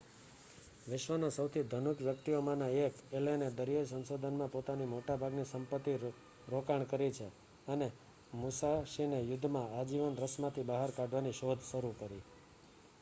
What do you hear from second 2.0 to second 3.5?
વ્યક્તિઓમાંના 1 એલેને